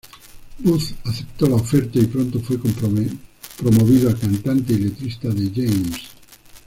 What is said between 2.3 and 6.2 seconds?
fue promovido a cantante y letrista de James.